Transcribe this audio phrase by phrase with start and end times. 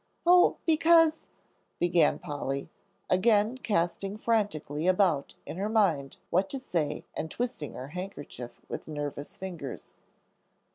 [0.25, 1.29] "Oh, because"
[1.79, 2.71] began Polly,
[3.07, 8.87] again casting frantically about in her mind what to say and twisting her handkerchief with
[8.87, 9.93] nervous fingers.